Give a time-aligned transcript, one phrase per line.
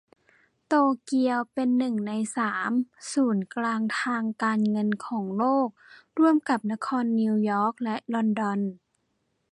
[0.67, 0.73] โต
[1.03, 2.71] เกียวเป็น หนึ่ง ใน สาม
[3.13, 5.67] ศูนย์กลางทางการเงินของโลก
[6.19, 8.59] ร่วมกับนครนิวยอร์กและลอนดอน